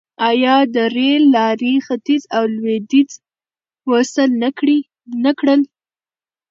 [0.29, 3.11] آیا د ریل لارې ختیځ او لویدیځ
[3.91, 4.29] وصل
[5.23, 5.61] نه کړل؟